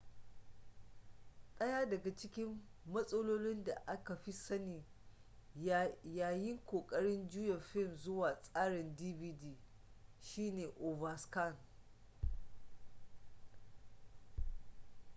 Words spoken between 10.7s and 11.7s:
overscan